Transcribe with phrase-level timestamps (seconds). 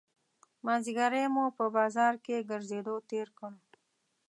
[0.65, 3.51] مازیګری مو په بازار کې ګرځېدو تېر کړ.